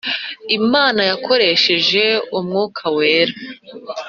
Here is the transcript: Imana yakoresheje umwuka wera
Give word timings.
Imana 0.59 1.01
yakoresheje 1.09 2.03
umwuka 2.37 2.83
wera 2.97 3.33